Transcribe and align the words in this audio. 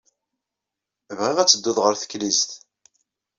Bɣiɣ 1.17 1.37
ad 1.39 1.49
teddud 1.49 1.77
ɣer 1.81 1.93
teklizt. 2.01 2.51